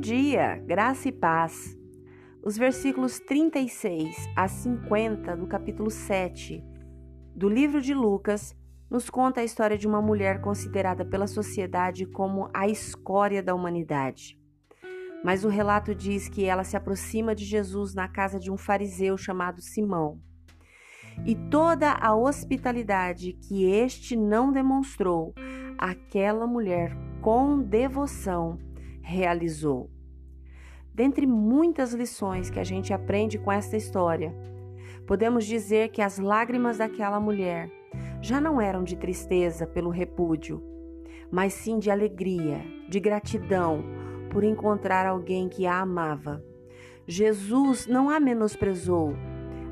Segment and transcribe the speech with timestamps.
[0.00, 1.78] dia, graça e paz.
[2.42, 6.60] Os versículos 36 a 50 do capítulo 7
[7.36, 8.52] do livro de Lucas
[8.90, 14.36] nos conta a história de uma mulher considerada pela sociedade como a escória da humanidade.
[15.22, 19.16] Mas o relato diz que ela se aproxima de Jesus na casa de um fariseu
[19.16, 20.20] chamado Simão.
[21.24, 25.32] E toda a hospitalidade que este não demonstrou,
[25.78, 26.90] aquela mulher
[27.20, 28.58] com devoção
[29.02, 29.90] realizou.
[30.94, 34.34] Dentre muitas lições que a gente aprende com esta história,
[35.06, 37.70] podemos dizer que as lágrimas daquela mulher
[38.20, 40.62] já não eram de tristeza pelo repúdio,
[41.30, 43.82] mas sim de alegria, de gratidão
[44.30, 46.44] por encontrar alguém que a amava.
[47.06, 49.14] Jesus não a menosprezou,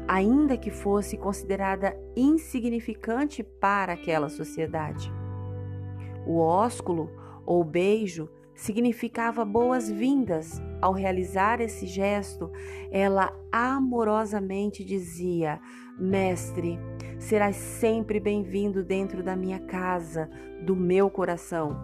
[0.09, 5.13] ainda que fosse considerada insignificante para aquela sociedade.
[6.27, 7.11] O ósculo
[7.45, 10.61] ou beijo significava boas-vindas.
[10.83, 12.51] Ao realizar esse gesto,
[12.91, 15.61] ela amorosamente dizia:
[15.99, 16.79] Mestre,
[17.19, 20.29] serás sempre bem-vindo dentro da minha casa,
[20.67, 21.77] do meu coração.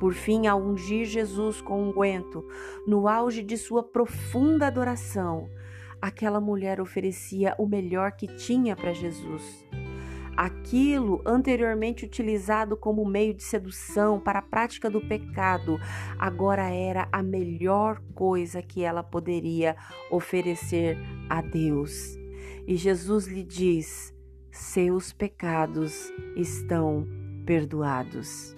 [0.00, 2.44] Por fim, ao ungir Jesus com unguento,
[2.86, 5.48] um no auge de sua profunda adoração,
[6.00, 9.64] aquela mulher oferecia o melhor que tinha para Jesus.
[10.36, 15.78] Aquilo anteriormente utilizado como meio de sedução para a prática do pecado,
[16.18, 19.76] agora era a melhor coisa que ela poderia
[20.10, 22.18] oferecer a Deus.
[22.66, 24.14] E Jesus lhe diz:
[24.50, 27.06] Seus pecados estão
[27.46, 28.56] perdoados.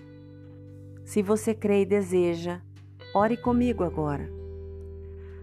[1.04, 2.62] Se você crê e deseja,
[3.14, 4.28] ore comigo agora.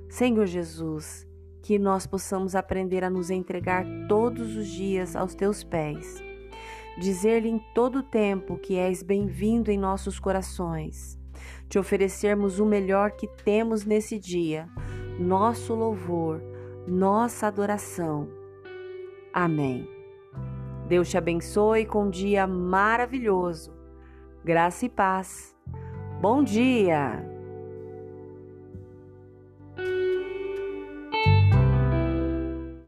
[0.10, 1.28] Senhor Jesus,
[1.64, 6.22] que nós possamos aprender a nos entregar todos os dias aos teus pés.
[7.00, 11.18] Dizer-lhe em todo o tempo que és bem-vindo em nossos corações.
[11.68, 14.68] Te oferecermos o melhor que temos nesse dia,
[15.18, 16.44] nosso louvor,
[16.86, 18.28] nossa adoração.
[19.34, 19.88] Amém.
[20.88, 23.74] Deus te abençoe com um dia maravilhoso.
[24.44, 25.56] Graça e paz.
[26.22, 27.33] Bom dia!